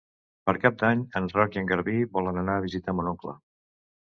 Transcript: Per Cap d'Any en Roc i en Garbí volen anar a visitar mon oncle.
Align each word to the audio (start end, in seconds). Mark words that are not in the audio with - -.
Per 0.49 0.53
Cap 0.63 0.77
d'Any 0.83 1.03
en 1.19 1.27
Roc 1.35 1.57
i 1.57 1.61
en 1.63 1.69
Garbí 1.73 1.95
volen 2.17 2.43
anar 2.45 2.57
a 2.61 2.65
visitar 2.67 2.97
mon 3.01 3.13
oncle. 3.13 3.37